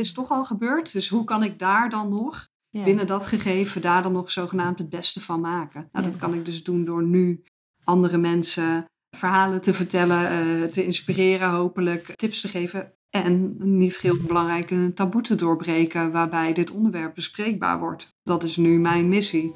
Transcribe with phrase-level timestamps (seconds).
[0.00, 0.92] is toch al gebeurd.
[0.92, 4.90] Dus hoe kan ik daar dan nog, binnen dat gegeven, daar dan nog zogenaamd het
[4.90, 5.88] beste van maken?
[5.92, 7.44] Nou, dat kan ik dus doen door nu
[7.84, 8.84] andere mensen
[9.16, 12.92] verhalen te vertellen, uh, te inspireren, hopelijk tips te geven.
[13.10, 18.16] En niet heel belangrijk een taboe te doorbreken waarbij dit onderwerp bespreekbaar wordt.
[18.22, 19.54] Dat is nu mijn missie.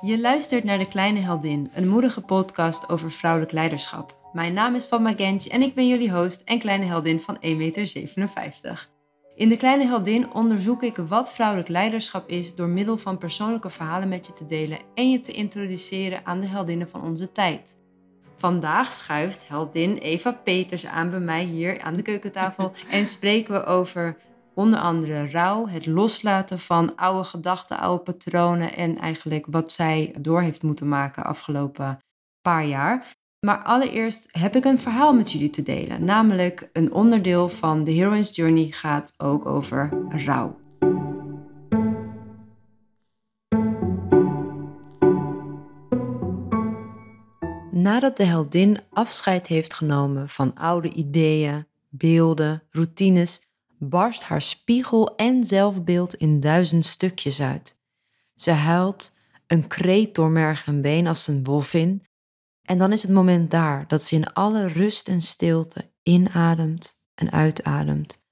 [0.00, 4.19] Je luistert naar De Kleine Heldin, een moedige podcast over vrouwelijk leiderschap.
[4.32, 7.40] Mijn naam is Fatma Genç en ik ben jullie host en kleine heldin van 1,57
[8.16, 8.88] meter.
[9.34, 14.08] In De Kleine Heldin onderzoek ik wat vrouwelijk leiderschap is door middel van persoonlijke verhalen
[14.08, 17.76] met je te delen en je te introduceren aan de heldinnen van onze tijd.
[18.36, 23.64] Vandaag schuift heldin Eva Peters aan bij mij hier aan de keukentafel en spreken we
[23.64, 24.16] over
[24.54, 30.40] onder andere rouw, het loslaten van oude gedachten, oude patronen en eigenlijk wat zij door
[30.40, 31.98] heeft moeten maken afgelopen
[32.42, 33.18] paar jaar.
[33.40, 36.04] Maar allereerst heb ik een verhaal met jullie te delen.
[36.04, 40.58] Namelijk een onderdeel van de Heroine's Journey gaat ook over rouw.
[47.70, 53.42] Nadat de heldin afscheid heeft genomen van oude ideeën, beelden, routines,
[53.78, 57.78] barst haar spiegel en zelfbeeld in duizend stukjes uit.
[58.34, 59.12] Ze huilt,
[59.46, 62.06] een kreet door merg en been als een wolvin,
[62.70, 67.30] en dan is het moment daar dat ze in alle rust en stilte inademt en
[67.30, 68.22] uitademt.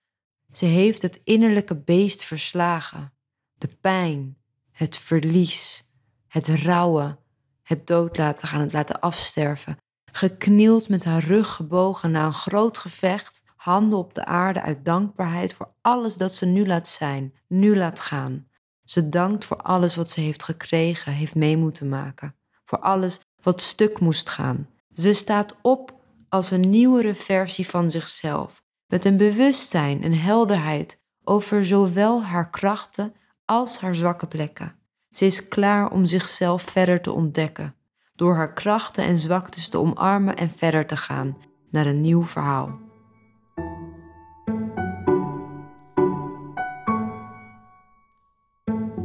[0.50, 3.12] Ze heeft het innerlijke beest verslagen,
[3.54, 4.36] de pijn,
[4.70, 5.90] het verlies,
[6.28, 7.18] het rouwen,
[7.62, 9.76] het dood laten gaan, het laten afsterven,
[10.12, 15.52] geknield met haar rug gebogen na een groot gevecht, handen op de aarde uit dankbaarheid
[15.52, 18.48] voor alles dat ze nu laat zijn, nu laat gaan.
[18.84, 23.62] Ze dankt voor alles wat ze heeft gekregen, heeft mee moeten maken, voor alles wat
[23.62, 24.68] stuk moest gaan.
[24.94, 25.94] Ze staat op
[26.28, 33.14] als een nieuwere versie van zichzelf, met een bewustzijn en helderheid over zowel haar krachten
[33.44, 34.76] als haar zwakke plekken.
[35.10, 37.74] Ze is klaar om zichzelf verder te ontdekken,
[38.14, 41.36] door haar krachten en zwaktes te omarmen en verder te gaan
[41.70, 42.78] naar een nieuw verhaal.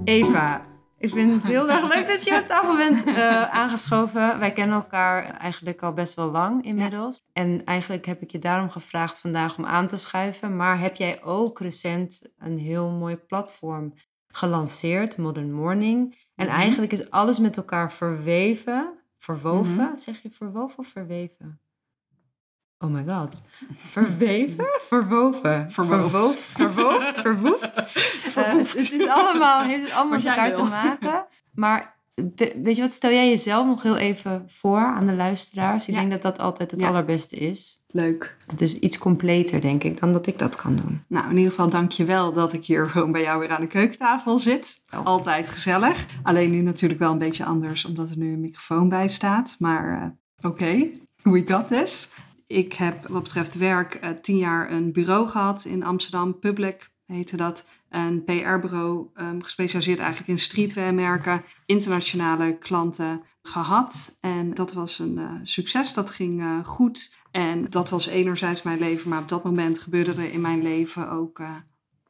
[0.04, 0.66] Eva,
[1.04, 4.40] ik vind het heel erg leuk dat je aan tafel bent uh, aangeschoven.
[4.40, 7.22] Wij kennen elkaar eigenlijk al best wel lang inmiddels.
[7.34, 10.56] En eigenlijk heb ik je daarom gevraagd vandaag om aan te schuiven.
[10.56, 13.94] Maar heb jij ook recent een heel mooi platform
[14.28, 16.18] gelanceerd, Modern Morning.
[16.36, 16.56] En mhm.
[16.56, 19.76] eigenlijk is alles met elkaar verweven, verwoven.
[19.76, 19.98] Mhm.
[19.98, 21.62] Zeg je verwoven of verweven?
[22.84, 23.44] Oh my god.
[23.76, 24.66] Verweven?
[24.90, 25.72] Verwoven.
[25.72, 26.40] Verwoofd.
[26.40, 27.20] Verwoofd.
[27.28, 27.98] Verwoefd.
[28.38, 31.26] Uh, het is allemaal, heeft het allemaal met elkaar te maken.
[31.54, 31.96] Maar
[32.64, 35.88] weet je wat, stel jij jezelf nog heel even voor aan de luisteraars.
[35.88, 37.84] Ik denk dat dat altijd het allerbeste is.
[37.88, 38.38] Leuk.
[38.48, 41.04] Het is iets completer, denk ik, dan dat ik dat kan doen.
[41.08, 43.62] Nou, in ieder geval dank je wel dat ik hier gewoon bij jou weer aan
[43.62, 44.84] de keukentafel zit.
[45.04, 46.06] Altijd gezellig.
[46.24, 49.56] Alleen nu natuurlijk wel een beetje anders, omdat er nu een microfoon bij staat.
[49.60, 51.02] Maar uh, oké, okay.
[51.24, 52.12] we got this.
[52.54, 57.38] Ik heb wat betreft werk uh, tien jaar een bureau gehad in Amsterdam, Public heette
[57.38, 57.68] dat.
[57.90, 64.18] Een PR-bureau um, gespecialiseerd eigenlijk in streetwear-merken, internationale klanten gehad.
[64.22, 67.16] En dat was een uh, succes, dat ging uh, goed.
[67.32, 71.10] En dat was enerzijds mijn leven, maar op dat moment gebeurde er in mijn leven
[71.10, 71.42] ook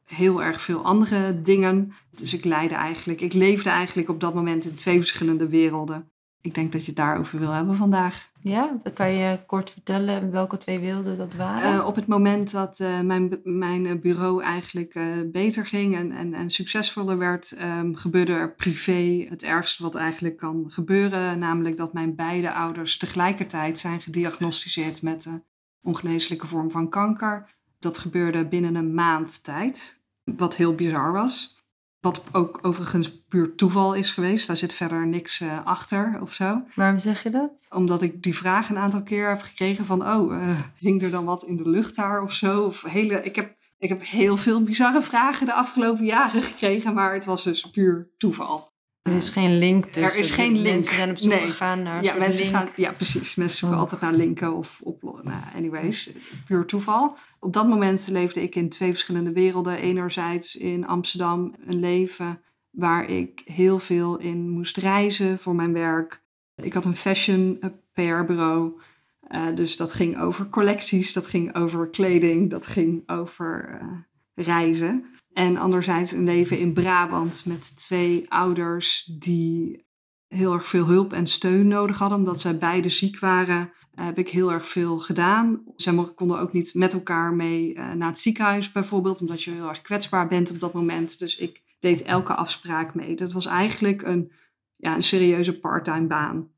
[0.04, 1.92] heel erg veel andere dingen.
[2.10, 6.12] Dus ik leidde eigenlijk, ik leefde eigenlijk op dat moment in twee verschillende werelden
[6.44, 8.30] ik denk dat je het daarover wil hebben vandaag.
[8.44, 11.74] Ja, kan je kort vertellen welke twee wilden dat waren?
[11.74, 14.98] Uh, op het moment dat uh, mijn, mijn bureau eigenlijk
[15.32, 20.36] beter ging en, en, en succesvoller werd, um, gebeurde er privé het ergste wat eigenlijk
[20.36, 21.38] kan gebeuren.
[21.38, 25.44] Namelijk dat mijn beide ouders tegelijkertijd zijn gediagnosticeerd met een
[25.82, 27.54] ongeneeslijke vorm van kanker.
[27.78, 31.62] Dat gebeurde binnen een maand tijd, wat heel bizar was.
[32.04, 34.46] Wat ook overigens puur toeval is geweest.
[34.46, 36.62] Daar zit verder niks uh, achter of zo.
[36.74, 37.50] Waarom zeg je dat?
[37.70, 40.08] Omdat ik die vraag een aantal keer heb gekregen van...
[40.08, 42.64] oh, uh, hing er dan wat in de lucht daar of zo?
[42.64, 46.94] Of hele, ik, heb, ik heb heel veel bizarre vragen de afgelopen jaren gekregen...
[46.94, 48.72] maar het was dus puur toeval.
[49.04, 50.02] Er is geen link tussen.
[50.02, 50.74] Er is geen link.
[50.74, 52.56] Mensen zijn op zoek gegaan naar ja, mensen link.
[52.56, 53.34] Gaan, ja, precies.
[53.34, 53.82] Mensen zoeken oh.
[53.82, 55.02] altijd naar linken of op.
[55.02, 56.12] Nou, anyways,
[56.46, 57.16] puur toeval.
[57.40, 59.78] Op dat moment leefde ik in twee verschillende werelden.
[59.78, 62.40] Enerzijds in Amsterdam een leven
[62.70, 66.22] waar ik heel veel in moest reizen voor mijn werk.
[66.56, 68.80] Ik had een fashion eh, PR-bureau.
[69.28, 73.88] Uh, dus dat ging over collecties, dat ging over kleding, dat ging over uh,
[74.34, 75.04] reizen.
[75.34, 79.84] En anderzijds een leven in Brabant met twee ouders die
[80.28, 83.72] heel erg veel hulp en steun nodig hadden, omdat zij beide ziek waren.
[83.94, 85.62] heb ik heel erg veel gedaan.
[85.76, 89.82] Zij konden ook niet met elkaar mee naar het ziekenhuis bijvoorbeeld, omdat je heel erg
[89.82, 91.18] kwetsbaar bent op dat moment.
[91.18, 93.16] Dus ik deed elke afspraak mee.
[93.16, 94.32] Dat was eigenlijk een,
[94.76, 96.48] ja, een serieuze parttime baan.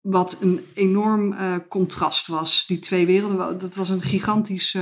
[0.00, 1.36] Wat een enorm
[1.68, 2.66] contrast was.
[2.66, 4.76] Die twee werelden, dat was een gigantisch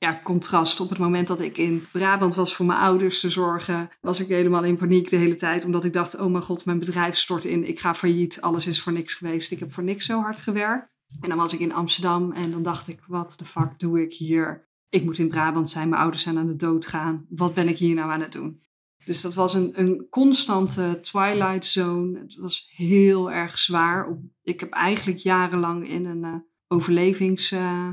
[0.00, 0.80] ja, contrast.
[0.80, 4.28] Op het moment dat ik in Brabant was voor mijn ouders te zorgen, was ik
[4.28, 5.64] helemaal in paniek de hele tijd.
[5.64, 7.68] Omdat ik dacht, oh mijn god, mijn bedrijf stort in.
[7.68, 8.40] Ik ga failliet.
[8.40, 9.52] Alles is voor niks geweest.
[9.52, 10.88] Ik heb voor niks zo hard gewerkt.
[11.20, 14.12] En dan was ik in Amsterdam en dan dacht ik, wat de fuck doe ik
[14.12, 14.68] hier?
[14.88, 15.88] Ik moet in Brabant zijn.
[15.88, 17.26] Mijn ouders zijn aan de dood gaan.
[17.28, 18.62] Wat ben ik hier nou aan het doen?
[19.04, 22.18] Dus dat was een, een constante twilight zone.
[22.18, 24.18] Het was heel erg zwaar.
[24.42, 26.34] Ik heb eigenlijk jarenlang in een uh,
[26.68, 27.52] overlevings...
[27.52, 27.88] Uh,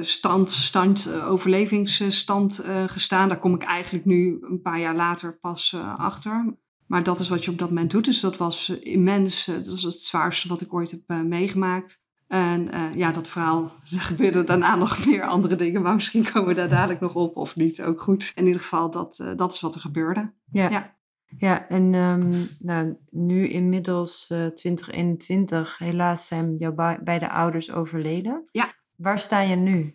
[0.00, 3.28] stand, stand, eh, overlevingsstand uh, gestaan.
[3.28, 6.54] Daar kom ik eigenlijk nu een paar jaar later pas achter.
[6.86, 8.04] Maar dat is wat je op dat moment doet.
[8.04, 9.44] Dus dat was immens.
[9.44, 12.02] dat is het zwaarste wat ik ooit heb meegemaakt.
[12.26, 15.82] En ja, dat verhaal, er gebeurden daarna nog meer andere dingen.
[15.82, 17.82] Maar misschien komen we daar dadelijk nog op of niet.
[17.82, 18.32] Ook goed.
[18.34, 20.32] In ieder geval, dat, dat is wat er gebeurde.
[20.50, 20.70] Ja.
[20.70, 20.94] ja.
[21.38, 26.74] Ja, en um, nou, nu inmiddels uh, 2021, helaas zijn jouw
[27.04, 28.48] beide ouders overleden.
[28.50, 28.68] Ja.
[28.96, 29.94] Waar sta je nu?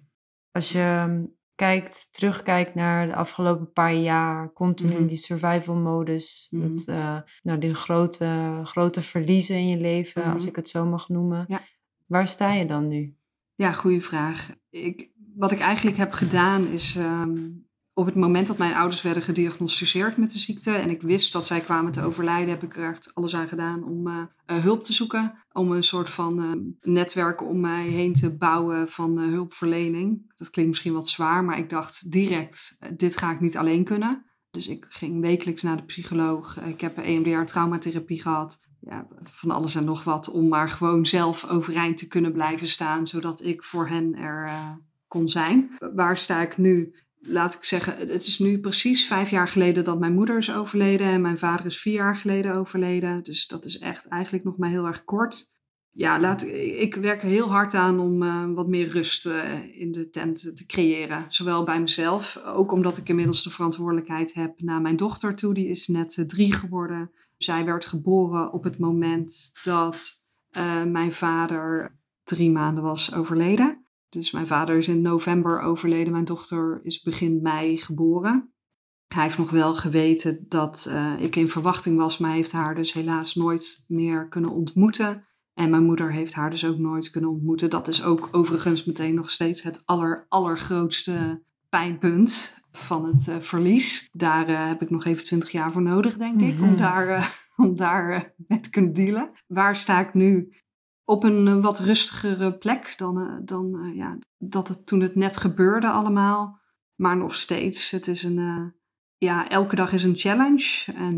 [0.51, 1.23] Als je ehm,
[1.55, 5.07] kijkt, terugkijkt naar de afgelopen paar jaar, continu in mhm.
[5.07, 10.41] die survival modus, mm met uh, nou, die grote, grote verliezen in je leven, als
[10.41, 10.49] mhm.
[10.49, 11.45] ik het zo mag noemen.
[11.47, 11.61] Ja.
[12.05, 13.15] Waar sta je dan nu?
[13.55, 14.49] Ja, goede vraag.
[14.69, 17.68] Ik, wat ik eigenlijk heb gedaan is um,
[17.99, 21.45] op het moment dat mijn ouders werden gediagnosticeerd met de ziekte en ik wist dat
[21.45, 24.93] zij kwamen te overlijden, heb ik er echt alles aan gedaan om uh, hulp te
[24.93, 25.33] zoeken.
[25.51, 26.51] Om een soort van uh,
[26.93, 30.31] netwerk om mij heen te bouwen van hulpverlening.
[30.35, 34.25] Dat klinkt misschien wat zwaar, maar ik dacht direct, dit ga ik niet alleen kunnen.
[34.51, 36.59] Dus ik ging wekelijks naar de psycholoog.
[36.61, 38.67] Ik heb jaar traumatherapie gehad.
[38.81, 40.31] Ja, van alles en nog wat.
[40.31, 43.07] Om maar gewoon zelf overeind te kunnen blijven staan.
[43.07, 45.75] Zodat ik voor hen er kon zijn.
[45.95, 46.93] Waar sta ik nu?
[47.19, 51.07] Laat ik zeggen, het is nu precies vijf jaar geleden dat mijn moeder is overleden
[51.07, 53.23] en mijn vader is vier jaar geleden overleden.
[53.23, 55.57] Dus dat is echt eigenlijk nog maar heel erg kort.
[55.91, 59.91] Ja, laat, ik werk er heel hard aan om uh, wat meer rust uh, in
[59.91, 61.25] de tent te creëren.
[61.29, 65.53] Zowel bij mezelf, ook omdat ik inmiddels de verantwoordelijkheid heb naar mijn dochter toe.
[65.53, 67.11] Die is net uh, drie geworden.
[67.37, 70.17] Zij werd geboren op het moment dat
[70.85, 73.78] mijn vader drie maanden was overleden.
[74.09, 78.53] Dus mijn vader is in november overleden, mijn dochter is begin mei geboren.
[79.07, 82.93] Hij heeft nog wel geweten dat uh, ik in verwachting was, maar heeft haar dus
[82.93, 85.25] helaas nooit meer kunnen ontmoeten.
[85.53, 87.69] En mijn moeder heeft haar dus ook nooit kunnen ontmoeten.
[87.69, 94.09] Dat is ook overigens meteen nog steeds het aller, allergrootste pijnpunt van het uh, verlies.
[94.11, 96.77] Daar uh, heb ik nog even twintig jaar voor nodig, denk ik, om mhm.
[96.77, 99.29] daar, om daar mee te kunnen dealen.
[99.47, 100.53] Waar sta ik nu?
[101.09, 105.15] Op een eh, wat rustigere plek dan, uh, dan uh, ja, dat het toen het
[105.15, 106.59] net gebeurde allemaal.
[106.95, 108.73] Maar nog steeds, het is een,
[109.17, 110.93] ja, elke dag is een challenge.
[110.95, 111.15] En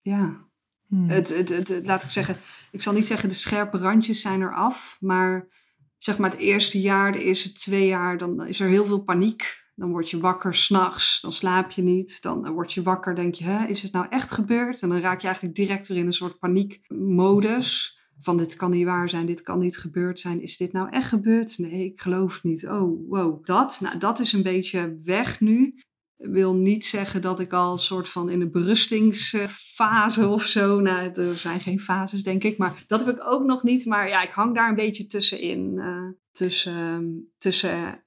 [0.00, 0.48] ja,
[0.88, 1.08] hmm.
[1.08, 2.36] het, het, het, laat ik zeggen,
[2.70, 4.96] ik zal niet zeggen de scherpe randjes zijn er af.
[5.00, 5.48] Maar
[5.98, 9.64] zeg maar het eerste jaar, de eerste twee jaar, dan is er heel veel paniek.
[9.74, 12.22] Dan word je wakker s'nachts, dan slaap je niet.
[12.22, 14.82] Dan word je wakker, denk je, Hè, is het nou echt gebeurd?
[14.82, 18.84] En dan raak je eigenlijk direct weer in een soort paniekmodus van dit kan niet
[18.84, 20.42] waar zijn, dit kan niet gebeurd zijn.
[20.42, 21.58] Is dit nou echt gebeurd?
[21.58, 22.68] Nee, ik geloof het niet.
[22.68, 23.46] Oh, wow.
[23.46, 25.74] Dat, nou, dat is een beetje weg nu.
[26.16, 30.80] Wil niet zeggen dat ik al soort van in een berustingsfase of zo.
[30.80, 32.58] Nou, er zijn geen fases, denk ik.
[32.58, 33.86] Maar dat heb ik ook nog niet.
[33.86, 35.72] Maar ja, ik hang daar een beetje tussenin.
[35.74, 38.04] Uh, tussen, tussen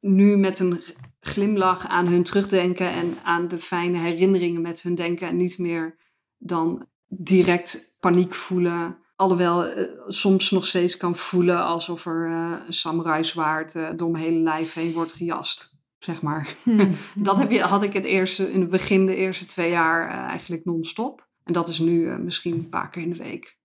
[0.00, 0.80] nu met een
[1.20, 5.28] glimlach aan hun terugdenken en aan de fijne herinneringen met hun denken.
[5.28, 5.96] En niet meer
[6.38, 12.72] dan direct paniek voelen Alhoewel uh, soms nog steeds kan voelen alsof er uh, een
[12.72, 15.76] samurai zwaard uh, door mijn hele lijf heen wordt gejast.
[15.98, 16.54] Zeg maar.
[16.62, 16.94] Hmm.
[17.14, 20.64] dat heb je, had ik het eerste, in het begin de eerste twee jaar eigenlijk
[20.64, 21.26] non-stop.
[21.44, 23.58] En dat is nu misschien een paar keer in de week.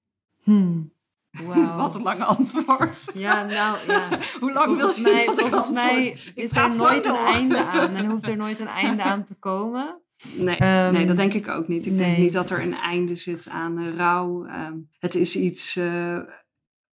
[0.44, 0.94] Hmm.
[1.42, 1.78] Wow.
[1.82, 3.12] Wat een lange antwoord.
[3.14, 4.20] Ja, nou ja.
[4.40, 7.96] Hoe lang volgens wil je mij, Volgens mij is er nooit een einde aan.
[7.96, 10.02] En hoeft er nooit een einde aan te komen.
[10.32, 10.58] Nee,
[10.92, 11.86] nee, dat ehm, denk ik ook niet.
[11.86, 14.46] Ik denk niet dat er een einde zit aan uh, rouw.
[14.46, 16.20] Ehm, het is iets, uh,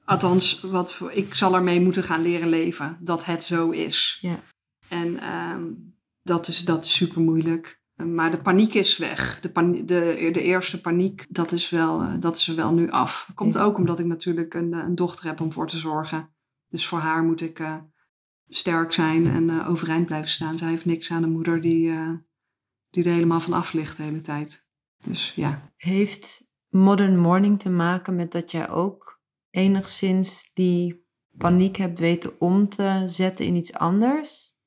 [0.04, 2.96] althans, wat voor, ik zal ermee moeten gaan leren leven.
[3.00, 4.18] Dat het zo is.
[4.20, 4.40] Ja.
[4.88, 5.62] En ehm,
[6.22, 7.80] dat, is, dat is super moeilijk.
[7.94, 9.40] Maar de paniek is weg.
[9.40, 13.30] De, de, de eerste paniek, dat is, wel, uh, dat is er wel nu af.
[13.34, 16.28] Komt ook omdat ik natuurlijk een, een, dochter heb om voor te zorgen.
[16.68, 17.62] Dus voor haar moet ik
[18.48, 20.58] sterk zijn en overeind blijven staan.
[20.58, 21.92] Zij heeft niks aan een moeder die
[22.90, 24.68] die er helemaal van af ligt de hele tijd.
[24.98, 25.72] Dus ja.
[25.76, 29.20] Heeft Modern Morning te maken met dat jij ook
[29.50, 31.04] enigszins die
[31.38, 34.58] paniek hebt weten om te zetten in iets anders?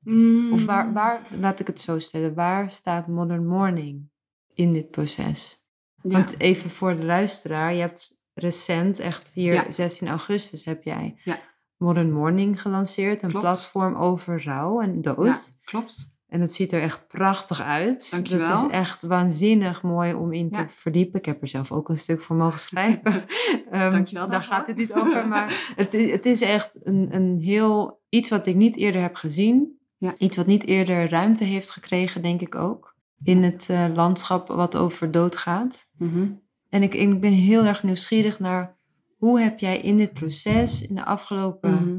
[0.00, 0.52] Mm.
[0.52, 4.10] Of waar, waar, laat ik het zo stellen, waar staat Modern Morning
[4.54, 5.66] in dit proces?
[6.02, 6.10] Ja.
[6.10, 9.70] Want even voor de luisteraar, je hebt recent, echt hier Ja.
[9.70, 11.40] 16 augustus, heb jij Ja.
[11.76, 13.22] Modern Morning gelanceerd.
[13.22, 13.44] Een Klopt.
[13.44, 15.26] platform over rouw en dood.
[15.26, 16.18] Ja, klopt.
[16.30, 18.10] En het ziet er echt prachtig uit.
[18.10, 18.46] Dankjewel.
[18.62, 20.68] Het is echt waanzinnig mooi om in te Ja.
[20.68, 21.18] verdiepen.
[21.18, 23.24] Ik heb er zelf ook een stuk voor mogen schrijven.
[23.70, 25.28] Ehm, Dankjewel Daar gaat het niet over.
[25.28, 28.00] Maar het is, het is echt een, een heel...
[28.08, 29.78] Iets wat ik niet eerder heb gezien.
[29.96, 30.14] Ja.
[30.18, 32.94] Iets wat niet eerder ruimte heeft gekregen, denk ik ook.
[33.22, 35.88] In het eh, landschap wat over dood gaat.
[35.98, 36.30] Mhm.
[36.68, 38.78] En ik, ik ben heel erg nieuwsgierig naar...
[39.16, 41.98] Hoe heb jij in dit proces in de afgelopen Mhm.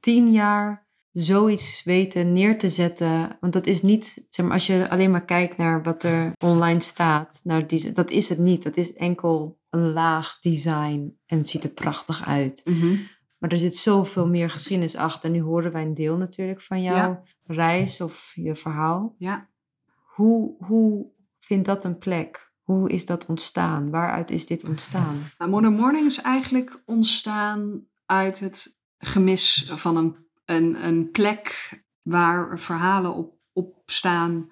[0.00, 0.83] tien jaar
[1.14, 3.36] zoiets weten neer te zetten.
[3.40, 6.80] Want dat is niet, zeg maar, als je alleen maar kijkt naar wat er online
[6.80, 8.62] staat, naar die, dat is het niet.
[8.62, 12.60] Dat is enkel een laag design en het ziet er prachtig uit.
[12.64, 12.96] Mhm.
[13.38, 15.30] Maar er zit zoveel meer geschiedenis achter.
[15.30, 17.22] Nu horen wij een deel natuurlijk van jouw Ja.
[17.46, 19.14] reis of je verhaal.
[19.18, 19.48] Ja.
[20.14, 21.06] Hoe, hoe
[21.38, 22.52] vindt dat een plek?
[22.62, 23.90] Hoe is dat ontstaan?
[23.90, 25.18] Waaruit is dit ontstaan?
[25.38, 31.70] Nou, Modern Morning is eigenlijk ontstaan uit het gemis van een, een, een plek
[32.02, 34.50] waar verhalen op, op staan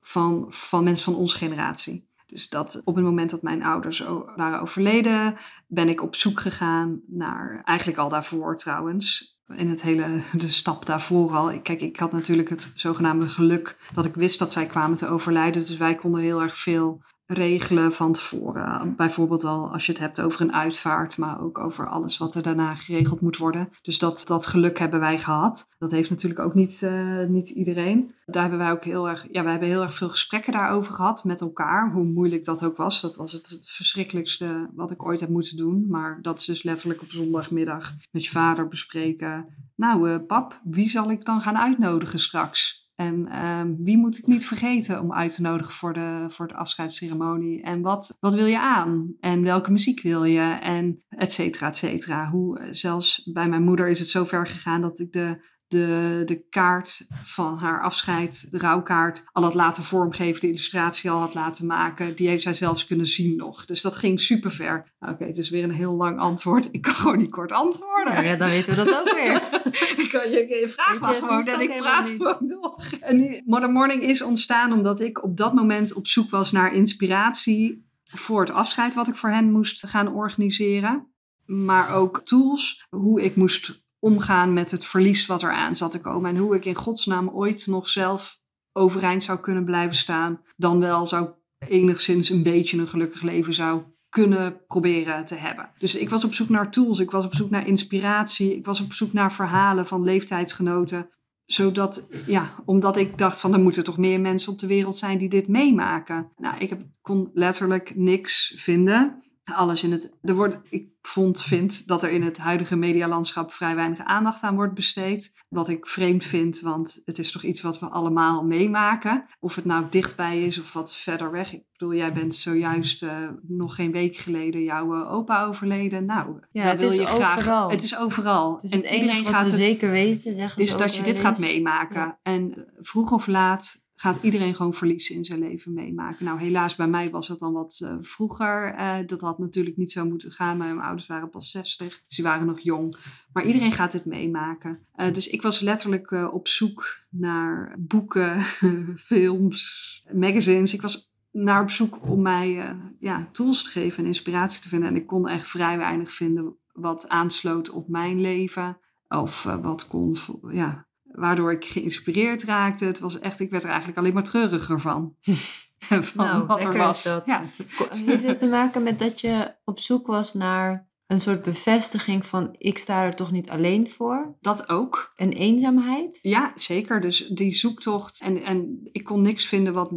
[0.00, 2.10] van, van mensen van onze generatie.
[2.26, 3.98] Dus dat op het moment dat mijn ouders
[4.36, 10.22] waren overleden, ben ik op zoek gegaan naar, eigenlijk al daarvoor trouwens, in het hele,
[10.36, 11.60] de stap daarvoor al.
[11.60, 15.66] Kijk, ik had natuurlijk het zogenaamde geluk dat ik wist dat zij kwamen te overlijden.
[15.66, 18.96] Dus wij konden heel erg veel regelen van tevoren.
[18.96, 22.42] Bijvoorbeeld al als je het hebt over een uitvaart, maar ook over alles wat er
[22.42, 23.68] daarna geregeld moet worden.
[23.82, 25.68] Dus dat, dat geluk hebben wij gehad.
[25.78, 28.14] Dat heeft natuurlijk ook niet, eh, niet iedereen.
[28.26, 31.24] Daar hebben wij ook heel erg, ja, wij hebben heel erg veel gesprekken daarover gehad
[31.24, 31.92] met elkaar.
[31.92, 33.00] Hoe moeilijk dat ook was.
[33.00, 35.86] Dat was het, het verschrikkelijkste wat ik ooit heb moeten doen.
[35.88, 39.46] Maar dat is dus letterlijk op zondagmiddag met je vader bespreken.
[39.76, 42.81] Nou, eh, pap, wie zal ik dan gaan uitnodigen straks?
[43.02, 46.54] En ehm, wie moet ik niet vergeten om uit te nodigen voor de, voor de
[46.54, 47.62] afscheidsceremonie?
[47.62, 49.14] En wat, wat wil je aan?
[49.20, 50.58] En welke muziek wil je?
[50.60, 52.30] En et cetera, et cetera.
[52.30, 56.22] Hoe, eh, zelfs bij mijn moeder is het zo ver gegaan dat ik de, de,
[56.24, 61.34] de kaart van haar afscheid, de rouwkaart, al had laten vormgeven, de illustratie al had
[61.34, 62.16] laten maken.
[62.16, 63.64] Die heeft zij zelfs kunnen zien nog.
[63.64, 64.92] Dus dat ging super ver.
[65.00, 66.68] Oké, dus weer een heel lang antwoord.
[66.72, 68.24] Ik kan gewoon niet kort antwoorden.
[68.24, 69.34] Ja, dan weten we dat ook weer.
[70.04, 72.16] ik kan je, je vraag maar gewoon en ik praat niet.
[72.16, 72.92] gewoon nog.
[73.00, 76.74] En nu, Modern Morning is ontstaan omdat ik op dat moment op zoek was naar
[76.74, 81.06] inspiratie voor het afscheid wat ik voor hen moest gaan organiseren.
[81.46, 86.00] Maar ook tools, hoe ik moest omgaan met het verlies wat er aan zat te
[86.00, 86.30] komen.
[86.30, 88.40] En hoe ik in godsnaam ooit nog zelf
[88.72, 90.40] overeind zou kunnen blijven staan.
[90.56, 91.30] Dan wel zou
[91.68, 95.70] enigszins een beetje een gelukkig leven zou kunnen proberen te hebben.
[95.78, 98.80] Dus ik was op zoek naar tools, ik was op zoek naar inspiratie, ik was
[98.80, 101.10] op zoek naar verhalen van leeftijdsgenoten.
[101.44, 105.18] Zodat, ja, omdat ik dacht van er moeten toch meer mensen op de wereld zijn
[105.18, 106.32] die dit meemaken.
[106.36, 109.22] Nou, ik heb, kon letterlijk niks vinden.
[109.44, 113.74] Alles in het, er wordt, ik vond, vind dat er in het huidige medialandschap vrij
[113.74, 115.42] weinig aandacht aan wordt besteed.
[115.48, 119.24] Wat ik vreemd vind, want het is toch iets wat we allemaal meemaken.
[119.40, 121.52] Of het nou dichtbij is of wat verder weg.
[121.52, 126.04] Ik bedoel, jij bent zojuist eh, nog geen week geleden jouw eh, opa overleden.
[126.04, 127.38] Nou, Ja, het wil is je graag.
[127.38, 127.70] overal.
[127.70, 128.54] Het is overal.
[128.54, 131.38] Het is en het enige wat we het zeker weten, is dat je dit gaat
[131.38, 132.00] meemaken.
[132.00, 132.18] Ja.
[132.22, 136.24] En vroeg of laat gaat iedereen gewoon verliezen in zijn leven meemaken.
[136.24, 138.74] Nou, helaas bij mij was het dan wat eh, vroeger.
[138.74, 140.56] Eh, dat had natuurlijk niet zo moeten gaan.
[140.56, 142.96] Mijn ouders waren pas 60, dus die waren nog jong.
[143.32, 144.86] Maar iedereen gaat dit meemaken.
[144.94, 148.40] Eh, dus ik was letterlijk op zoek naar boeken,
[149.12, 150.74] films, magazines.
[150.74, 154.88] Ik was naar op zoek om mij ja, tools te geven en inspiratie te vinden.
[154.88, 158.78] En ik kon echt vrij weinig vinden wat aansloot op mijn leven.
[159.08, 160.16] Of wat kon,
[160.50, 162.84] ja, waardoor ik geïnspireerd raakte.
[162.84, 165.16] Het was echt, ik werd er eigenlijk alleen maar treuriger van.
[165.78, 167.02] van Nou, wat er was.
[167.02, 167.26] dat.
[167.26, 167.44] Ja.
[167.90, 172.54] Heeft het te maken met dat je op zoek was naar een soort bevestiging van
[172.58, 174.36] ik sta er toch niet alleen voor?
[174.40, 175.12] Dat ook.
[175.16, 176.18] En eenzaamheid?
[176.22, 177.00] Ja, zeker.
[177.00, 178.20] Dus die zoektocht.
[178.20, 179.92] En, en ik kon niks vinden wat,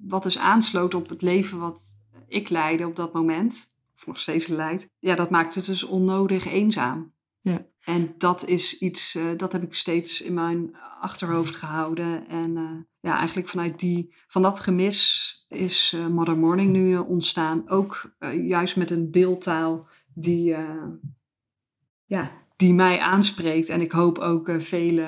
[0.00, 3.72] wat dus aansloot op het leven wat ik leidde op dat moment.
[3.94, 4.88] Of nog steeds leid.
[4.98, 7.12] Ja, dat maakte het dus onnodig eenzaam.
[7.40, 7.66] Ja.
[7.84, 12.28] En dat is iets, eh, dat heb ik steeds in mijn achterhoofd gehouden.
[12.28, 17.68] En eh, ja, eigenlijk vanuit die, van dat gemis is eh, Modern Morning nu ontstaan.
[17.68, 20.56] Ook juist met een beeldtaal die,
[22.04, 23.68] ja, die mij aanspreekt.
[23.68, 25.06] En ik hoop ook vele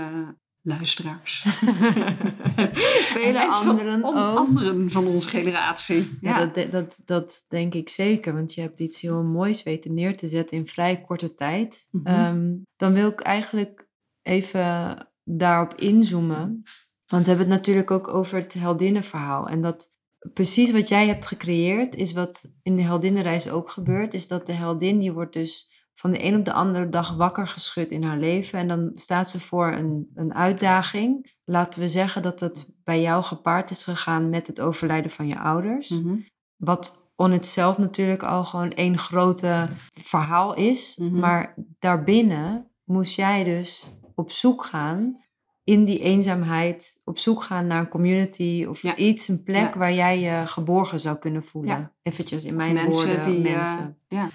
[0.66, 1.44] luisteraars.
[3.14, 4.14] Vele En van anderen ook.
[4.36, 6.18] anderen van onze generatie.
[6.20, 9.94] Ja, Ja, Dat, dat, dat denk ik zeker, want je hebt iets heel moois weten
[9.94, 11.88] neer te zetten in vrij korte tijd.
[11.90, 12.06] Mhm.
[12.06, 13.88] Ehm, dan wil ik eigenlijk
[14.22, 16.62] even daarop inzoomen.
[17.06, 19.48] Want we hebben het natuurlijk ook over het heldinnenverhaal.
[19.48, 19.88] En dat
[20.32, 24.14] precies wat jij hebt gecreëerd, is wat in de heldinnenreis ook gebeurt.
[24.14, 27.48] Is dat de heldin, die wordt dus van de een op de andere dag wakker
[27.48, 28.58] geschud in haar leven.
[28.58, 31.34] En dan staat ze voor een, een uitdaging.
[31.44, 35.38] Laten we zeggen dat het bij jou gepaard is gegaan met het overlijden van je
[35.38, 35.88] ouders.
[35.88, 36.16] Mhm.
[36.56, 39.68] Wat on itself natuurlijk al gewoon één grote
[40.02, 40.96] verhaal is.
[40.96, 41.18] Mhm.
[41.18, 45.24] Maar daarbinnen moest jij dus op zoek gaan
[45.64, 47.00] in die eenzaamheid.
[47.04, 48.96] Op zoek gaan naar een community of Ja.
[48.96, 49.78] iets, een plek Ja.
[49.78, 51.78] waar jij je geborgen zou kunnen voelen.
[51.78, 51.92] Ja.
[52.02, 53.98] Eventjes in Of mijn mensen woorden, die, eh, mensen.
[54.08, 54.28] ja.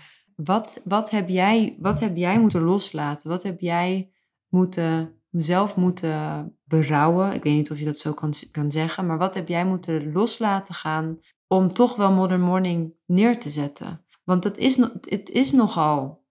[0.43, 3.29] Wat, wat, heb jij, wat heb jij moeten loslaten?
[3.29, 4.11] Wat heb jij
[4.49, 7.33] moeten, zelf moeten berouwen?
[7.33, 10.11] Ik weet niet of je dat zo kan, kan zeggen, maar wat heb jij moeten
[10.11, 14.05] loslaten gaan om toch wel Modern Morning neer te zetten?
[14.23, 16.23] Want het is, het is nogal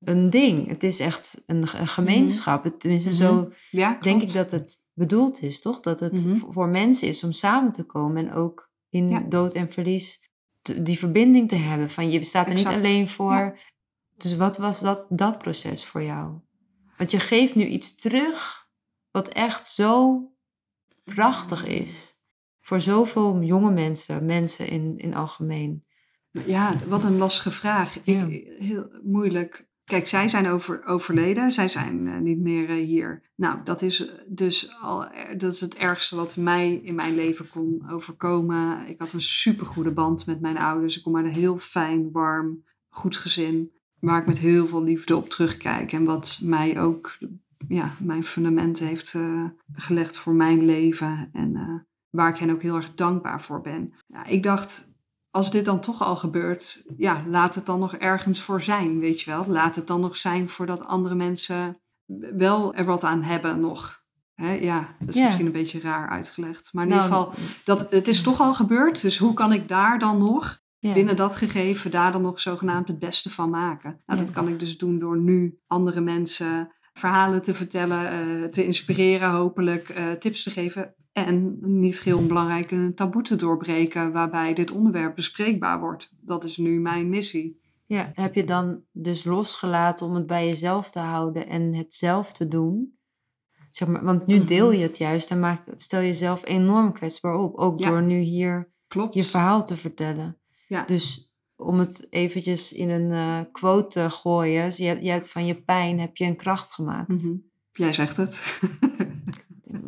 [0.00, 0.68] een ding.
[0.68, 2.66] Het is echt een, een gemeenschap.
[2.78, 5.80] Tenminste, zo ja denk ik dat het bedoeld is, toch?
[5.80, 6.36] Dat het Mhm.
[6.36, 9.20] voor- voor mensen is om samen te komen en ook in Ja.
[9.28, 10.32] dood en verlies
[10.64, 11.90] te- die verbinding te hebben.
[11.90, 12.76] Van je bestaat er Exact.
[12.76, 13.32] niet alleen voor.
[13.32, 13.54] Ja.
[14.16, 16.38] Dus wat was dat, dat proces voor jou?
[16.96, 18.68] Want je geeft nu iets terug
[19.10, 20.22] wat echt zo
[21.04, 22.18] prachtig is.
[22.60, 25.84] Voor zoveel jonge mensen, mensen in, in algemeen.
[26.30, 27.98] Ja, wat een lastige vraag.
[28.04, 28.26] Ja.
[28.26, 29.63] Ik, heel moeilijk.
[29.84, 31.52] Kijk, zij zijn over, overleden.
[31.52, 33.22] Zij zijn eh, niet meer eh, hier.
[33.36, 37.48] Nou, dat is dus al, eh, dat is het ergste wat mij in mijn leven
[37.48, 38.88] kon overkomen.
[38.88, 40.96] Ik had een supergoede band met mijn ouders.
[40.96, 43.72] Ik kom uit een heel fijn, warm, goed gezin.
[44.00, 45.92] Waar ik met heel veel liefde op terugkijk.
[45.92, 47.18] En wat mij ook,
[47.68, 51.30] ja, mijn fundamenten heeft eh, gelegd voor mijn leven.
[51.32, 51.74] En eh,
[52.10, 53.92] waar ik hen ook heel erg dankbaar voor ben.
[54.26, 54.93] Ik dacht,
[55.34, 59.20] als dit dan toch al gebeurt, ja, laat het dan nog ergens voor zijn, weet
[59.20, 59.44] je wel.
[59.48, 61.80] Laat het dan nog zijn voordat andere mensen
[62.36, 64.02] wel er wat aan hebben nog.
[64.34, 66.72] Hè, ja, dat is misschien een beetje raar uitgelegd.
[66.72, 69.02] Maar in Nou, ieder geval, dat, het is toch al gebeurd.
[69.02, 72.98] Dus hoe kan ik daar dan nog, binnen dat gegeven, daar dan nog zogenaamd het
[72.98, 74.02] beste van maken?
[74.06, 78.64] Nou, dat kan ik dus doen door nu andere mensen verhalen te vertellen, eh, te
[78.64, 80.94] inspireren, hopelijk eh, tips te geven.
[81.14, 86.10] En niet heel onbelangrijk, een taboe te doorbreken waarbij dit onderwerp bespreekbaar wordt.
[86.20, 87.60] Dat is nu mijn missie.
[87.86, 92.32] Ja, heb je dan dus losgelaten om het bij jezelf te houden en het zelf
[92.32, 92.96] te doen?
[93.70, 94.44] Zeg maar, want nu Mhm.
[94.46, 97.54] deel je het juist en maak, stel jezelf enorm kwetsbaar op.
[97.56, 97.88] Ook Ja.
[97.88, 99.14] door nu hier Klopt.
[99.14, 100.38] je verhaal te vertellen.
[100.68, 100.84] Ja.
[100.84, 104.64] Dus om het eventjes in een eh, quote te gooien.
[104.66, 107.08] dus je, hebt, je hebt van je pijn heb je een kracht gemaakt.
[107.22, 107.34] Mhm.
[107.72, 108.36] Jij zegt het.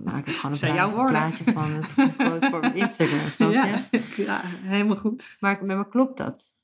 [0.06, 1.12] Maak ik gewoon een plaatje, woorden.
[1.14, 3.56] plaatje van het mijn Instagram, snap je?
[3.56, 5.36] ja, ja, helemaal goed.
[5.40, 6.55] Maar, maar klopt dat?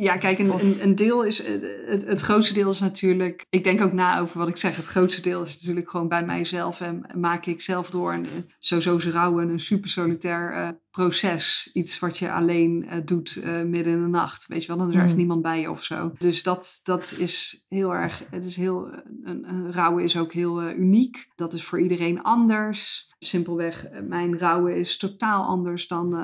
[0.00, 1.52] Ja, kijk, een, Of- een, een deel is, eh,
[1.86, 4.86] het, het grootste deel is natuurlijk, ik denk ook na over wat ik zeg, het
[4.86, 8.12] grootste deel is natuurlijk gewoon bij mijzelf en maak ik zelf door.
[8.12, 11.70] En eh, sowieso is rouwen een super solitair eh, proces.
[11.72, 15.00] Iets wat je alleen doet midden in de nacht, weet je wel, dan is er
[15.00, 15.16] echt Mm.
[15.16, 16.12] niemand bij je of zo.
[16.18, 18.88] Dus dat, dat is heel erg, het is heel,
[19.24, 21.28] een, een rouwen is ook heel uniek.
[21.36, 23.08] Dat is voor iedereen anders.
[23.18, 26.16] Simpelweg, mijn rouwen is totaal anders dan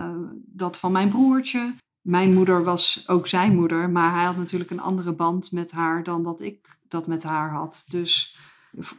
[0.46, 1.74] dat van mijn broertje.
[2.06, 6.04] Mijn moeder was ook zijn moeder, maar hij had natuurlijk een andere band met haar
[6.04, 7.84] dan dat ik dat met haar had.
[7.88, 8.38] Dus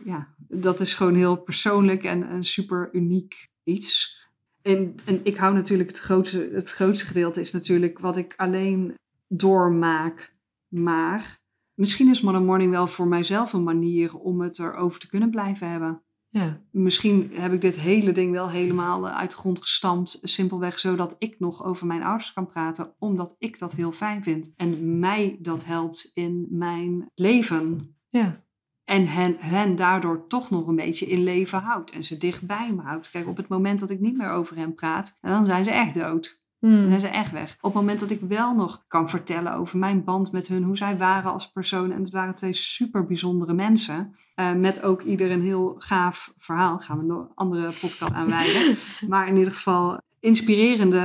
[0.03, 4.19] ja, dat is gewoon heel persoonlijk en een super uniek iets.
[4.61, 8.93] En, en ik hou natuurlijk het grootste, het grootste gedeelte is natuurlijk wat ik alleen
[9.27, 10.33] doormaak.
[10.67, 11.39] Maar
[11.73, 15.69] misschien is Modern Morning wel voor mijzelf een manier om het erover te kunnen blijven
[15.69, 16.61] hebben Ja.
[16.71, 20.19] misschien heb ik dit hele ding wel helemaal eh, uit de grond gestampt.
[20.21, 22.93] Simpelweg zodat ik nog over mijn ouders kan praten.
[22.99, 24.53] Omdat ik dat heel fijn vind.
[24.55, 27.95] En mij dat helpt in mijn leven.
[28.09, 28.45] Ja.
[28.83, 31.91] En hen, hen daardoor toch nog een beetje in leven houdt.
[31.91, 33.09] En ze dichtbij me houdt.
[33.09, 35.17] Kijk, op het moment dat ik niet meer over hen praat.
[35.21, 36.45] Dan zijn ze echt dood.
[36.59, 36.87] Dan Hmm.
[36.87, 37.51] zijn ze echt weg.
[37.61, 40.77] Op het moment dat ik wel nog kan vertellen over mijn band met hun, hoe
[40.77, 41.91] zij waren als persoon.
[41.91, 44.15] En het waren twee super bijzondere mensen.
[44.35, 46.79] eh, met ook ieder een heel gaaf verhaal.
[46.79, 48.77] Gaan we een andere podcast aan wijden.
[49.09, 50.99] maar in ieder geval, inspirerende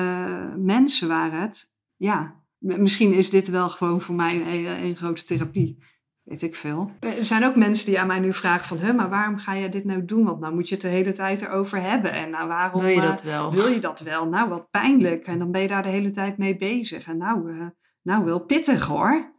[0.58, 1.74] mensen waren het.
[1.96, 5.78] Ja, misschien is dit wel gewoon voor mij een, een grote therapie.
[6.22, 6.90] Weet ik veel.
[7.00, 8.96] Er zijn ook mensen die aan mij nu vragen van...
[8.96, 10.24] Maar waarom ga je dit nou doen?
[10.24, 12.12] Want nou moet je het de hele tijd erover hebben.
[12.12, 12.80] En nou, waarom...
[12.80, 13.52] Wil je eh, dat wel?
[13.52, 14.28] wil je dat wel?
[14.28, 15.26] Nou, wat pijnlijk.
[15.26, 17.06] En dan ben je daar de hele tijd mee bezig.
[17.06, 17.66] En nou, eh,
[18.02, 19.32] nou wel pittig hoor.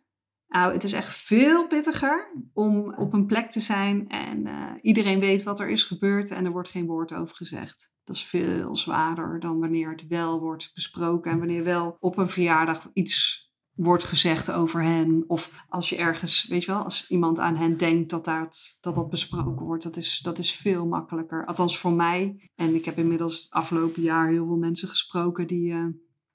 [0.47, 5.19] Nou, het is echt veel pittiger om op een plek te zijn en eh, iedereen
[5.19, 7.91] weet wat er is gebeurd en er wordt geen woord over gezegd.
[8.03, 12.29] Dat is veel zwaarder dan wanneer het wel wordt besproken en wanneer wel op een
[12.29, 13.42] verjaardag iets
[13.75, 15.23] wordt gezegd over hen.
[15.27, 18.95] Of als je ergens, weet je wel, als iemand aan hen denkt dat dat, dat,
[18.95, 21.45] dat besproken wordt, dat is, dat is veel makkelijker.
[21.45, 22.49] Althans voor mij.
[22.55, 25.85] En ik heb inmiddels het afgelopen jaar heel veel mensen gesproken die uh,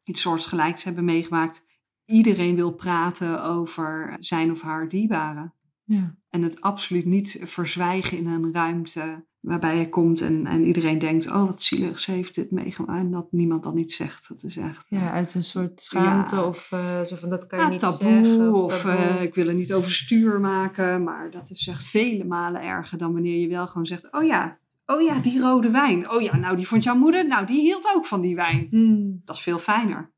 [0.04, 1.66] iets soortgelijks hebben meegemaakt.
[2.04, 5.54] Iedereen wil praten over zijn of haar dierbaren.
[5.88, 6.14] Ja.
[6.30, 11.26] En het absoluut niet verzwijgen in een ruimte waarbij je komt en, en iedereen denkt,
[11.26, 13.00] oh wat zielig, ze heeft dit meegemaakt.
[13.00, 14.28] En dat niemand dan iets zegt.
[14.28, 14.86] Dat is echt...
[14.88, 16.44] Ja, uit een soort schaamte Ja.
[16.44, 18.52] of uh, zo van dat kan je Ja, niet taboe, zeggen.
[18.54, 18.96] of, taboe.
[18.96, 21.02] eh, ik wil er niet over stuur maken.
[21.02, 24.58] Maar dat is echt vele malen erger dan wanneer je wel gewoon zegt, oh ja,
[24.86, 26.10] oh ja, die rode wijn.
[26.10, 28.66] Oh ja, nou die vond jouw moeder, nou die hield ook van die wijn.
[28.70, 29.20] Hmm.
[29.24, 30.12] Dat is veel fijner.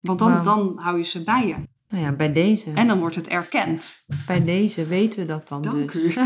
[0.00, 1.56] Want dan, dan hou je ze bij je.
[1.90, 2.72] Nou ja, bij deze.
[2.72, 4.04] En dan wordt het erkend.
[4.26, 6.16] Bij deze weten we dat dan Dank dus.
[6.16, 6.20] u.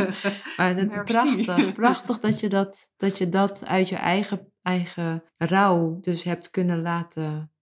[0.56, 1.04] maar Merci.
[1.04, 6.50] prachtig, prachtig dat je dat, dat je dat uit je eigen, eigen rouw dus hebt
[6.50, 7.52] kunnen laten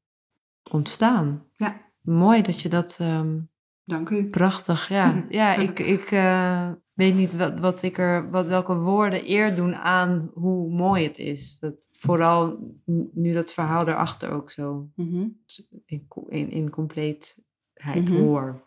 [0.70, 1.46] ontstaan.
[1.56, 1.80] Ja.
[2.00, 3.38] Mooi dat je dat, ehm,
[3.84, 4.28] Dank u.
[4.30, 5.24] prachtig, ja.
[5.28, 9.74] Ja, ik, ik eh, weet niet wat, wat ik er, wat, welke woorden eer doen
[9.74, 11.58] aan hoe mooi het is.
[11.58, 12.58] Dat vooral
[13.12, 15.26] nu dat verhaal daarachter ook zo Mhm.
[15.86, 18.14] in, in, in compleetheid Mhm.
[18.14, 18.62] hoor.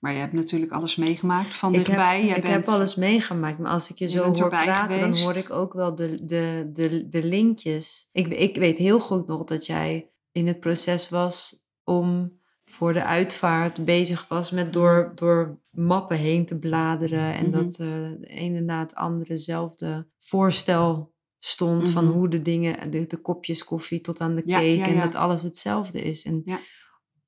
[0.00, 2.26] Maar je hebt natuurlijk alles meegemaakt van Ik heb- dichtbij.
[2.26, 5.34] Jij ik bent- heb alles meegemaakt, maar als ik je zo hoor praten, dan hoor
[5.36, 8.08] ik ook wel de, de, de, de linkjes.
[8.12, 12.38] Ik, ik weet heel goed nog dat jij in het proces was om
[12.70, 17.34] voor de uitvaart bezig was met door, door mappen heen te bladeren.
[17.34, 17.52] En Mhm.
[17.52, 17.86] dat eh
[18.20, 22.12] de ene na het andere hetzelfde voorstel stond van Mhm.
[22.12, 25.14] hoe de dingen, de, de kopjes koffie tot aan de Ja, cake ja, en dat
[25.14, 26.24] alles hetzelfde is.
[26.24, 26.58] En Ja.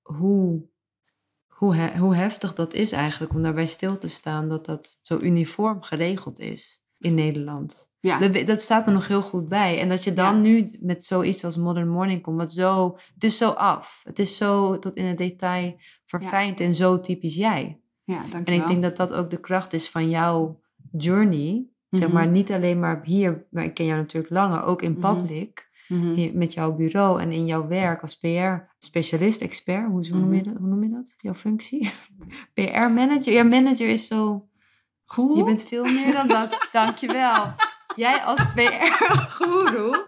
[0.03, 0.69] hoe,
[1.47, 5.19] hoe, he- hoe heftig dat is eigenlijk om daarbij stil te staan dat dat zo
[5.19, 7.87] uniform geregeld is in Nederland.
[8.01, 8.29] Ja.
[8.29, 9.81] Dat, staat me nog heel goed bij.
[9.81, 10.41] En dat je dan Ja.
[10.41, 14.01] nu met zoiets als Modern Morning komt, wat zo, het is zo af.
[14.05, 17.81] Het is zo tot in het detail verfijnd en zo typisch jij.
[18.05, 18.61] ja, En dankjewel.
[18.61, 20.61] ik denk dat dat ook de kracht is van jouw
[20.93, 21.67] journey.
[21.91, 22.15] Zeg Mhm.
[22.17, 25.15] maar niet alleen maar hier, maar ik ken jou natuurlijk langer, ook in Mhm.
[25.17, 25.67] public.
[25.89, 26.39] Mhm.
[26.39, 29.87] Met jouw bureau en in jouw werk als PR-specialist, expert.
[29.87, 31.15] Hoe, hoe, noem je dat, hoe noem je dat?
[31.17, 31.91] Jouw functie?
[32.55, 33.33] PR-manager.
[33.33, 34.48] Ja, manager is zo...
[35.09, 35.37] Goed.
[35.37, 36.59] Je bent veel meer dan dat.
[36.73, 37.55] Dankjewel.
[37.97, 40.07] Jij als PR-goeroe.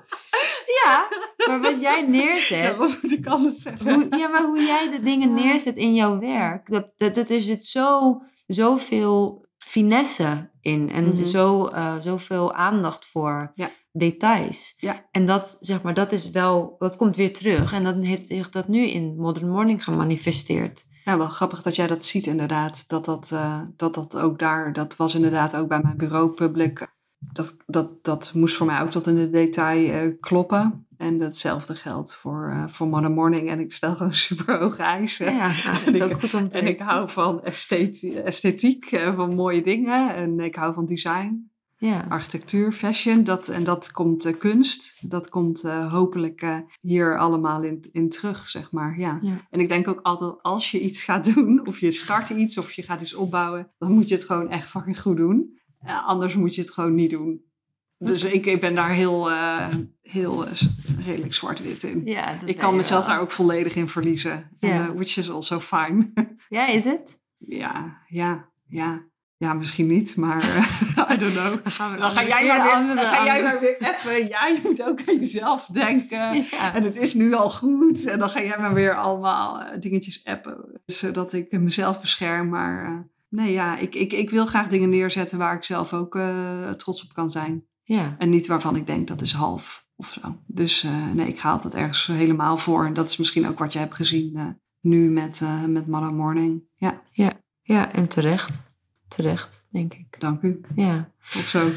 [0.85, 1.09] Ja,
[1.47, 2.59] maar wat jij neerzet...
[2.65, 3.95] Ja, wat moet ik anders zeggen?
[3.95, 7.41] Hoe, ja, maar hoe jij de dingen neerzet in jouw werk, dat, dat, dat er
[7.41, 11.25] zit zo, zoveel finesse in en Mhm.
[11.25, 13.71] zo, eh, zoveel aandacht voor Ja.
[13.93, 14.75] details.
[14.79, 15.05] Ja.
[15.11, 18.51] En dat, zeg maar, dat is wel, dat komt weer terug en dan heeft zich
[18.51, 20.85] dat nu in Modern Morning gemanifesteerd.
[21.05, 22.89] Ja, wel grappig dat jij dat ziet inderdaad.
[22.89, 26.89] Dat dat, eh, dat dat ook daar, dat was inderdaad ook bij mijn bureau public.
[27.33, 30.87] Dat, dat, dat moest voor mij ook tot in de detail eh, kloppen.
[30.97, 33.49] En hetzelfde geldt voor, eh, voor Modern Morning.
[33.49, 35.35] En ik stel gewoon super hoge eisen.
[35.35, 35.53] Ja,
[35.85, 39.63] dat is ook goed om te En ik hou van estheti- esthetiek, eh, van mooie
[39.63, 40.15] dingen.
[40.15, 41.50] En ik hou van design,
[41.81, 42.07] Ja.
[42.09, 43.25] architectuur, fashion.
[43.25, 45.11] Dat, en dat komt eh, kunst.
[45.11, 48.99] Dat komt eh, hopelijk eh, hier allemaal in, in terug, zeg maar.
[48.99, 49.19] Ja.
[49.23, 49.47] Ja.
[49.51, 52.73] En ik denk ook altijd, als je iets gaat doen, of je start iets, of
[52.73, 55.59] je gaat iets opbouwen, dan moet je het gewoon echt fucking goed doen.
[56.07, 57.43] Anders moet je het gewoon niet doen.
[57.99, 59.31] Dus ik, ik ben daar heel,
[60.03, 60.47] heel
[61.05, 62.03] redelijk zwart-wit in.
[62.05, 63.15] Ja, Ik kan mezelf wel.
[63.15, 64.51] daar ook volledig in verliezen.
[64.59, 64.95] Ja.
[64.95, 66.13] Which is also fine.
[66.49, 67.19] Ja, is het?
[67.39, 69.09] ja, ja, ja.
[69.41, 70.57] Ja, misschien niet, maar eh,
[71.13, 71.63] I don't know.
[71.63, 74.29] Dan gaan we Dan ga jij maar weer, dan ga jij maar weer appen.
[74.29, 76.19] Ja, je moet ook aan jezelf denken.
[76.51, 76.75] Ja.
[76.75, 78.07] En het is nu al goed.
[78.07, 80.81] En dan ga jij maar weer allemaal eh, dingetjes appen.
[80.87, 82.49] Zodat ik mezelf bescherm.
[82.49, 82.99] Maar eh,
[83.29, 87.05] nee, ja, ik, ik, ik wil graag dingen neerzetten waar ik zelf ook eh, trots
[87.05, 87.65] op kan zijn.
[87.83, 88.15] Ja.
[88.19, 90.37] En niet waarvan ik denk dat is half of zo.
[90.47, 92.87] Dus eh, nee, ik ga altijd ergens helemaal voor.
[92.87, 94.47] En dat is misschien ook wat je hebt gezien eh,
[94.81, 96.63] nu met, eh met Mother Morning.
[96.77, 97.03] Ja,
[97.63, 98.70] ja, en terecht.
[99.17, 100.21] Terecht, denk ik.
[100.21, 100.61] dank u.
[100.77, 101.09] Ja.
[101.21, 101.69] Of zo.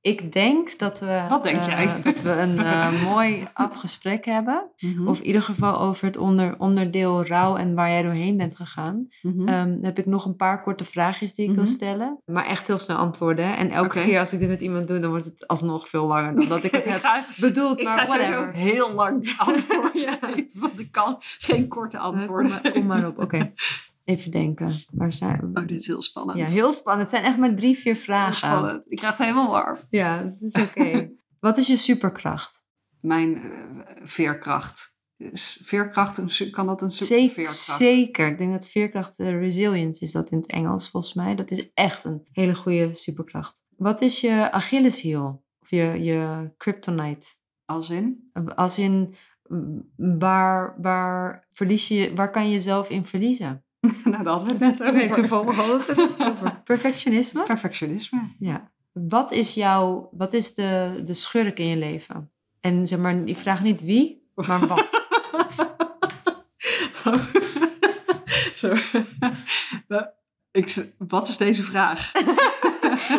[0.00, 2.02] Ik denk dat we, Wat denk eh, jij?
[2.02, 4.70] dat we een eh, mooi afgesprek hebben.
[4.78, 8.56] Mhm, Of in ieder geval over het onder, onderdeel rouw en waar jij doorheen bent
[8.56, 9.08] gegaan.
[9.22, 11.72] dan heb ik nog een paar korte vraagjes die ik wil Mhm.
[11.72, 12.18] stellen.
[12.24, 13.46] Maar echt heel snel antwoorden.
[13.46, 13.52] hè.
[13.54, 16.34] En elke keer als ik dit met iemand doe, dan wordt het alsnog veel langer
[16.34, 17.78] dan dat ik het heb ga, bedoeld.
[17.80, 18.52] ik Maar ga whatever.
[18.52, 20.18] heel lang antwoorden Ja.
[20.54, 23.52] want ik kan geen korte Eh, antwoorden Kom maar, kom maar op, oké.
[24.04, 24.74] Even denken.
[24.92, 25.60] Waar zijn we?
[25.60, 26.38] Oh, dit is heel spannend.
[26.38, 27.10] Ja, heel spannend.
[27.10, 28.34] Het zijn echt maar drie, vier Heel vragen.
[28.34, 28.84] spannend.
[28.88, 29.78] Ik krijg het helemaal warm.
[29.90, 31.10] Ja, dat is oké.
[31.40, 32.64] Wat is je superkracht?
[33.00, 34.92] Mijn eh, veerkracht.
[35.16, 38.26] Is veerkracht, kan dat een soort Zeker.
[38.26, 41.34] Ik denk dat veerkracht, eh, resilience is dat in het Engels volgens mij.
[41.34, 43.62] Dat is echt een hele goede superkracht.
[43.76, 45.44] Wat is je Achilleshiel?
[45.58, 47.26] Of je, je kryptonite?
[47.64, 48.30] Als in?
[48.54, 49.14] Als in,
[49.96, 53.63] waar, waar, verlies je, waar kan je jezelf in verliezen?
[54.04, 55.12] nou, daar hadden we het net over.
[55.12, 56.60] toevallig hadden we het over.
[56.64, 57.42] Perfectionisme?
[57.42, 58.20] Perfectionisme.
[58.38, 58.70] Ja.
[58.92, 62.30] Wat is jouw, wat is de, de schurk in je leven?
[62.60, 65.02] En zeg maar, ik vraag niet wie, maar wat.
[70.52, 72.12] Ik, wat is deze vraag?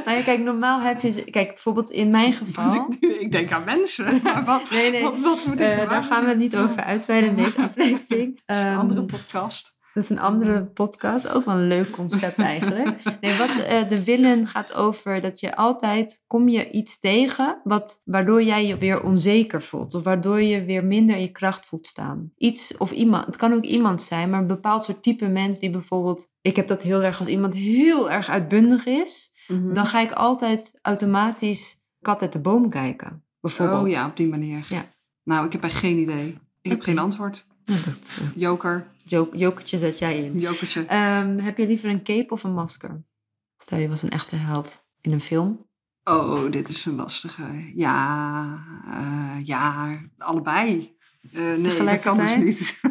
[0.05, 2.75] nou ja, kijk, normaal heb je, kijk, bijvoorbeeld in mijn geval.
[2.89, 4.19] Ik, nu, ik denk aan mensen.
[4.23, 5.01] Maar wat, Nee, nee.
[5.01, 8.41] wat, wat moet ik Eh, daar gaan we het niet over uitweiden in deze aflevering.
[8.45, 9.74] Dat is een Ehm, andere podcast.
[9.95, 11.27] Dat is een andere podcast.
[11.27, 13.19] Ook wel een leuk concept eigenlijk.
[13.21, 18.01] Nee, wat eh, de willen gaat over dat je altijd kom je iets tegen wat,
[18.03, 19.93] waardoor jij je weer onzeker voelt.
[19.93, 22.31] Of waardoor je weer minder in je kracht voelt staan.
[22.37, 23.25] Iets of iemand.
[23.25, 26.31] Het kan ook iemand zijn, maar een bepaald soort type mens die bijvoorbeeld.
[26.41, 29.33] Ik heb dat heel erg als iemand heel erg uitbundig is.
[29.47, 29.73] Mhm.
[29.73, 33.23] Dan ga ik altijd automatisch kat uit de boom kijken.
[33.39, 33.83] Bijvoorbeeld.
[33.83, 34.65] Oh ja, op die manier.
[34.69, 34.85] Ja.
[35.23, 36.37] Nou, ik heb echt geen idee.
[36.61, 37.47] Ik heb geen antwoord.
[37.65, 40.39] Ja, dat eh, Joker, jo- jokertje zet jij in.
[40.39, 40.85] jokertje.
[40.85, 43.03] Ehm, heb je liever een cape of een masker?
[43.57, 45.67] Stel je was een echte held in een film.
[46.03, 47.71] Oh, dit is een lastige.
[47.75, 48.41] Ja,
[48.91, 50.97] eh, ja, allebei.
[51.33, 52.81] Eh, nee, dat kan dus niet.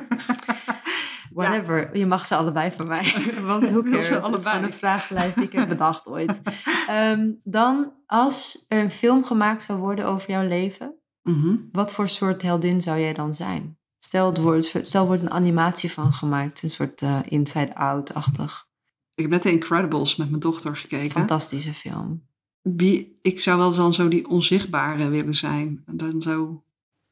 [1.33, 3.15] Whatever, je mag ze allebei van mij.
[3.47, 4.07] Want hoe cares?
[4.07, 4.43] ze is allebei.
[4.43, 6.41] gewoon een vragenlijst die ik heb bedacht ooit.
[6.89, 11.57] Ehm, dan, als er een film gemaakt zou worden over jouw leven, Mhm.
[11.73, 13.79] wat voor soort heldin zou jij dan zijn?
[14.05, 18.67] Stel, het wordt, stel er wordt een animatie van gemaakt, een soort eh, Inside Out-achtig.
[19.15, 21.11] Ik heb net de Incredibles met mijn dochter gekeken.
[21.11, 22.27] Fantastische film.
[22.63, 25.83] Wie, ik zou wel dan zo die onzichtbare willen zijn.
[25.87, 26.65] Dan zo,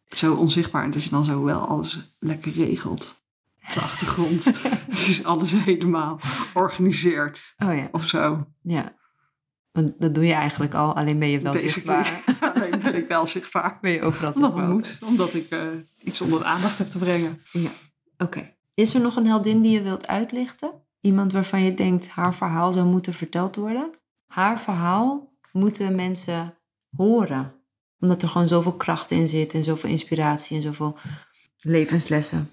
[0.08, 0.98] zo onzichtbaar.
[0.98, 3.24] Je dan zo wel alles lekker regelt.
[3.68, 4.52] Op de achtergrond.
[4.88, 6.20] dus alles helemaal
[6.54, 7.54] organiseert.
[7.58, 8.46] Oh ja, Of zo.
[8.62, 8.96] ja.
[9.72, 12.04] Want dat doe je eigenlijk al, alleen ben je wel Basically.
[12.04, 12.24] zichtbaar.
[12.54, 13.78] Alleen ben ik wel zichtbaar.
[13.80, 14.74] Ben je overal Omdat het zichtbaar.
[14.74, 14.98] moet.
[15.04, 15.60] Omdat ik eh,
[15.98, 17.42] iets onder de aandacht heb te brengen.
[18.18, 18.54] Oké.
[18.74, 20.70] Is er nog een heldin die je wilt uitlichten?
[21.00, 23.90] Iemand waarvan je denkt haar verhaal zou moeten verteld worden?
[24.26, 26.54] Haar verhaal moeten mensen
[26.96, 27.54] horen.
[28.00, 30.96] Omdat er gewoon zoveel kracht in zit en zoveel inspiratie en zoveel
[31.60, 32.48] levenslessen.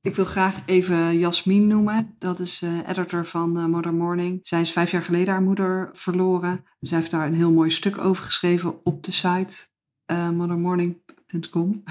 [0.00, 2.14] Ik wil graag even Jasmin noemen.
[2.18, 4.40] Dat is eh, editor van eh, Modern Morning.
[4.42, 6.64] Zij is vijf jaar geleden haar moeder verloren.
[6.80, 9.56] Zij heeft daar een heel mooi stuk over geschreven op de site
[10.04, 11.82] eh modernmorning.com.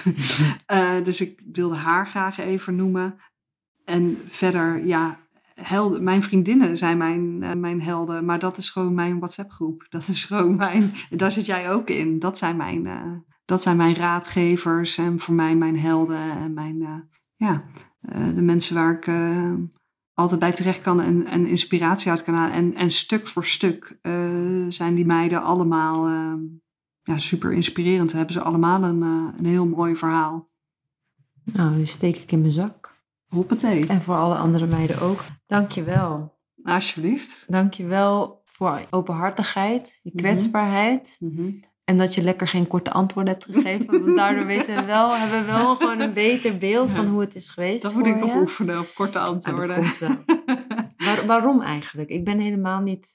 [1.03, 3.15] Dus ik wilde haar graag even noemen.
[3.85, 5.17] En verder, ja,
[5.53, 8.25] helden, mijn vriendinnen zijn mijn, mijn helden.
[8.25, 9.85] Maar dat is gewoon mijn WhatsApp-groep.
[9.89, 10.93] Dat is gewoon mijn...
[11.09, 12.19] Daar zit jij ook in.
[12.19, 12.89] Dat zijn mijn,
[13.45, 17.09] dat zijn mijn raadgevers en voor mij mijn helden en mijn...
[17.35, 17.65] ja,
[18.35, 19.53] de mensen waar ik eh,
[20.13, 22.53] altijd bij terecht kan en, en inspiratie uit kan halen.
[22.53, 26.33] En, en stuk voor stuk eh, zijn die meiden allemaal eh,
[27.03, 28.11] ja, super inspirerend.
[28.11, 30.49] Hebben ze allemaal een, eh, een heel mooi verhaal.
[31.43, 32.95] Nou, die steek ik in mijn zak.
[33.27, 33.87] Hoppatee.
[33.87, 35.19] En voor alle andere meiden ook.
[35.45, 36.35] Dankjewel.
[36.63, 37.51] Alsjeblieft.
[37.51, 40.17] Dankjewel voor openhartigheid, je Mhm.
[40.23, 41.17] kwetsbaarheid.
[41.87, 44.03] En dat je lekker geen korte antwoorden hebt gegeven.
[44.03, 47.35] Want daardoor weten we wel, hebben we wel gewoon een beter beeld van hoe het
[47.35, 47.83] is geweest.
[47.83, 49.75] Dat moet ik nog oefenen op korte dat antwoorden.
[49.75, 50.17] komt wel.
[51.05, 52.09] Waar- waarom eigenlijk?
[52.09, 53.07] Ik ben helemaal niet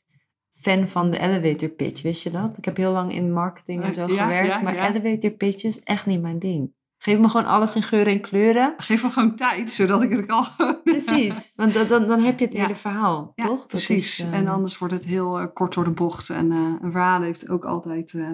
[0.61, 2.57] fan van de elevator pitch, wist je dat?
[2.59, 5.83] Ik heb heel lang in marketing en zo Ja, gewerkt, ja, maar elevator pitch is
[5.83, 6.73] echt niet mijn ding.
[6.99, 8.75] Geef me gewoon alles in geuren en kleuren.
[8.77, 10.47] Geef me gewoon tijd, zodat ik het kan.
[10.85, 13.67] Precies, want dan, dan, dan heb je het hele verhaal, toch?
[13.67, 14.19] Precies.
[14.21, 16.31] is, eh, En anders wordt het heel eh, kort door de bocht.
[16.31, 18.29] En eh, een verhaal heeft ook altijd eh,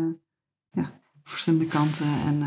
[0.70, 0.90] ja,
[1.24, 2.07] verschillende kanten.
[2.26, 2.42] En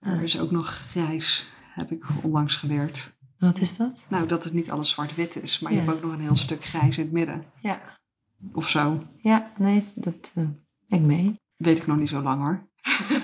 [0.00, 3.16] eh, er is ook nog grijs, heb ik onlangs geleerd.
[3.38, 4.06] Wat is dat?
[4.08, 5.78] Nou, dat het niet alles zwart-wit is, maar Ja.
[5.80, 7.44] je hebt ook nog een heel stuk grijs in het midden.
[7.60, 7.80] Ja,
[8.52, 9.02] Of zo.
[9.16, 10.44] ja nee, dat eh
[10.88, 11.40] ik mee.
[11.56, 12.68] Weet ik nog niet zo lang hoor.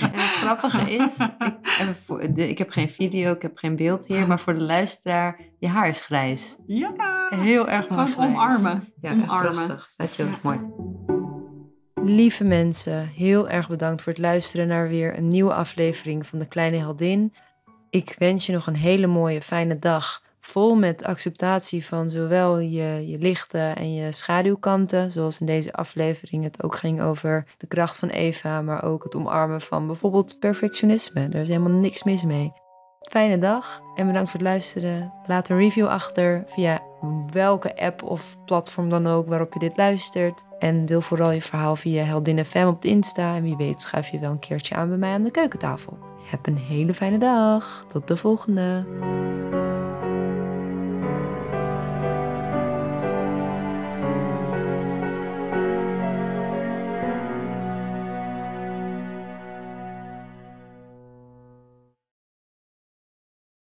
[0.00, 1.16] en het grappige is,
[2.20, 5.68] ik, ik heb geen video, ik heb geen beeld hier, maar voor de luisteraar, je
[5.68, 6.56] haar is grijs.
[6.66, 7.26] Ja!
[7.28, 8.92] Heel erg mooi Gewoon omarmen.
[9.00, 9.52] Ja, Omarmen.
[9.66, 9.90] prachtig.
[9.90, 10.38] Staat je ook Ja.
[10.42, 10.60] mooi.
[12.06, 16.46] Lieve mensen, heel erg bedankt voor het luisteren naar weer een nieuwe aflevering van De
[16.46, 17.34] Kleine Heldin.
[17.90, 20.22] Ik wens je nog een hele mooie, fijne dag.
[20.40, 25.12] Vol met acceptatie van zowel je, je lichte en je schaduwkanten.
[25.12, 28.62] Zoals in deze aflevering het ook ging over de kracht van Eva.
[28.62, 31.28] Maar ook het omarmen van bijvoorbeeld perfectionisme.
[31.28, 32.52] Daar is helemaal niks mis mee.
[33.00, 35.12] Fijne dag en bedankt voor het luisteren.
[35.26, 36.80] Laat een review achter via
[37.32, 40.44] welke app of platform dan ook waarop je dit luistert.
[40.58, 43.34] En deel vooral je verhaal via Heldin FM op de Insta.
[43.34, 45.98] En wie weet schuif je wel een keertje aan bij mij aan de keukentafel.
[46.30, 47.84] Heb een hele fijne dag.
[47.88, 48.84] Tot de volgende.